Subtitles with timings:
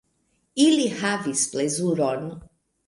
[0.65, 2.29] Ili havis plezuron.